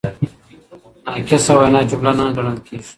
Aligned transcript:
ناقصه 1.13 1.53
وینا 1.59 1.81
جمله 1.91 2.11
نه 2.17 2.23
ګڼل 2.35 2.57
کیږي. 2.65 2.89